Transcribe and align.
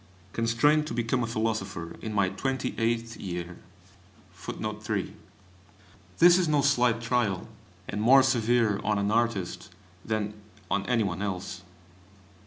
Constrained 0.33 0.87
to 0.87 0.95
become 0.95 1.21
a 1.23 1.27
philosopher 1.27 1.95
in 2.01 2.11
my 2.11 2.27
twenty 2.29 2.73
eighth 2.79 3.17
year! 3.17 3.57
This 6.17 6.39
is 6.39 6.47
no 6.47 6.61
slight 6.63 6.99
trial, 7.01 7.47
and 7.87 8.01
more 8.01 8.23
severe 8.23 8.79
on 8.83 8.97
an 8.97 9.11
artist 9.11 9.69
than 10.03 10.33
on 10.71 10.87
any 10.87 11.03
one 11.03 11.21
else. 11.21 11.61